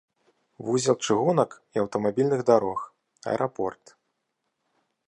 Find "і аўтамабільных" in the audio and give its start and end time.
1.75-2.41